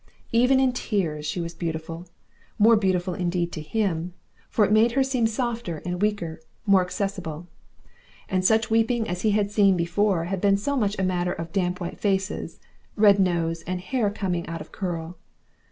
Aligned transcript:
Even 0.31 0.59
in 0.59 0.73
tears 0.73 1.27
she 1.27 1.39
was 1.39 1.53
beautiful, 1.53 2.07
more 2.57 2.75
beautiful 2.75 3.13
indeed 3.13 3.51
to 3.51 3.61
him, 3.61 4.15
for 4.49 4.65
it 4.65 4.71
made 4.71 4.93
her 4.93 5.03
seem 5.03 5.27
softer 5.27 5.79
and 5.85 6.01
weaker, 6.01 6.41
more 6.65 6.81
accessible. 6.81 7.45
And 8.27 8.43
such 8.43 8.71
weeping 8.71 9.07
as 9.07 9.21
he 9.21 9.29
had 9.29 9.51
seen 9.51 9.77
before 9.77 10.23
had 10.23 10.41
been 10.41 10.57
so 10.57 10.75
much 10.75 10.97
a 10.97 11.03
matter 11.03 11.33
of 11.33 11.53
damp 11.53 11.79
white 11.79 11.99
faces, 11.99 12.59
red 12.95 13.19
noses, 13.19 13.63
and 13.67 13.79
hair 13.79 14.09
coming 14.09 14.47
out 14.47 14.59
of 14.59 14.71
curl. 14.71 15.19